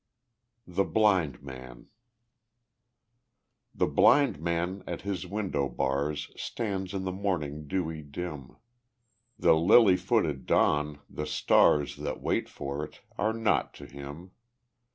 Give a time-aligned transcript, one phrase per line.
[0.65, 1.89] The Blind Man
[3.75, 8.55] The blind man at his window bars Stands in the morning dewy dim;
[9.37, 14.31] The lily footed dawn, the stars That wait for it, are naught to him.